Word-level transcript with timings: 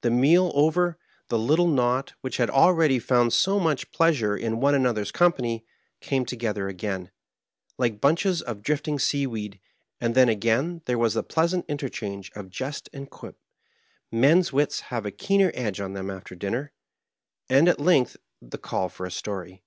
The 0.00 0.10
meal 0.10 0.50
over, 0.56 0.98
the 1.28 1.38
little 1.38 1.68
knot, 1.68 2.14
which 2.20 2.38
had 2.38 2.50
already 2.50 2.98
found 2.98 3.32
so 3.32 3.60
much 3.60 3.92
pleasure 3.92 4.36
in 4.36 4.58
one 4.58 4.74
another's 4.74 5.12
company, 5.12 5.64
came 6.00 6.26
together 6.26 6.66
again, 6.66 7.12
like 7.78 8.00
bunches 8.00 8.42
of 8.42 8.60
drifting 8.60 8.98
seaweed, 8.98 9.60
and 10.00 10.16
then 10.16 10.28
again 10.28 10.82
there 10.86 10.98
was 10.98 11.14
the 11.14 11.22
pleasant 11.22 11.64
interchange 11.68 12.32
of 12.34 12.50
jest 12.50 12.88
and 12.92 13.08
quip 13.08 13.38
men's 14.10 14.52
wits 14.52 14.80
have 14.90 15.06
a 15.06 15.12
keener 15.12 15.52
edge 15.54 15.78
on 15.80 15.92
them 15.92 16.10
after 16.10 16.34
dinner— 16.34 16.72
^and 17.48 17.68
at 17.68 17.78
length 17.78 18.16
the 18.40 18.58
call 18.58 18.88
for 18.88 19.06
a 19.06 19.12
story. 19.12 19.62